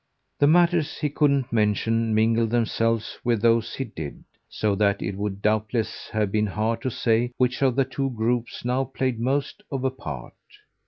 [0.39, 5.43] The matters he couldn't mention mingled themselves with those he did; so that it would
[5.43, 9.83] doubtless have been hard to say which of the two groups now played most of
[9.83, 10.33] a part.